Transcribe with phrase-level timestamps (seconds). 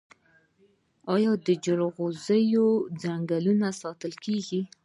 [1.15, 2.65] آیا د جلغوزیو
[3.01, 4.61] ځنګلونه ساتل کیږي؟